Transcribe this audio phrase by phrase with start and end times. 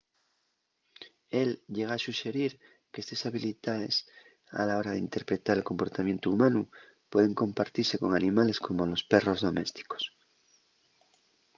[1.41, 2.51] él llega a suxerir
[2.91, 3.95] qu’estes habilidaes
[4.61, 6.61] a la hora d’interpretar el comportamientu humanu
[7.11, 10.03] pueden compartise con animales como los perros domésticos